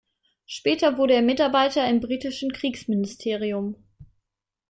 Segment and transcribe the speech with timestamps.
[0.47, 3.75] Später wurde er Mitarbeiter im britischen Kriegsministerium.